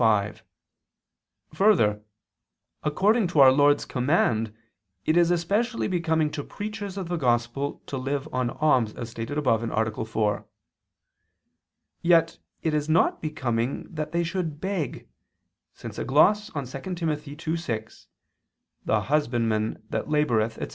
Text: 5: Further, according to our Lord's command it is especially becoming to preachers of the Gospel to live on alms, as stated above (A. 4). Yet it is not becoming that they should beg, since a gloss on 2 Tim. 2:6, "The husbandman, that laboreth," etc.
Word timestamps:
5: 0.01 0.41
Further, 1.53 2.01
according 2.81 3.27
to 3.27 3.39
our 3.39 3.51
Lord's 3.51 3.85
command 3.85 4.51
it 5.05 5.15
is 5.15 5.29
especially 5.29 5.87
becoming 5.87 6.31
to 6.31 6.43
preachers 6.43 6.97
of 6.97 7.07
the 7.07 7.17
Gospel 7.17 7.83
to 7.85 7.97
live 7.97 8.27
on 8.33 8.49
alms, 8.49 8.95
as 8.95 9.11
stated 9.11 9.37
above 9.37 9.61
(A. 9.61 10.05
4). 10.05 10.47
Yet 12.01 12.39
it 12.63 12.73
is 12.73 12.89
not 12.89 13.21
becoming 13.21 13.93
that 13.93 14.11
they 14.11 14.23
should 14.23 14.59
beg, 14.59 15.07
since 15.71 15.99
a 15.99 16.03
gloss 16.03 16.49
on 16.55 16.65
2 16.65 16.79
Tim. 16.95 17.15
2:6, 17.15 18.07
"The 18.83 19.01
husbandman, 19.01 19.83
that 19.91 20.07
laboreth," 20.07 20.57
etc. 20.57 20.69